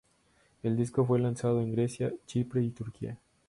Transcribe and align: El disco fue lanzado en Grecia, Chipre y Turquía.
El 0.63 0.77
disco 0.77 1.05
fue 1.05 1.19
lanzado 1.19 1.61
en 1.61 1.73
Grecia, 1.73 2.11
Chipre 2.25 2.63
y 2.63 2.71
Turquía. 2.71 3.19